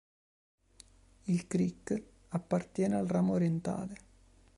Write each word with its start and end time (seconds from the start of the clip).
Il 1.25 1.45
creek 1.45 2.03
appartiene 2.29 2.95
al 2.95 3.05
ramo 3.05 3.33
orientale. 3.33 3.93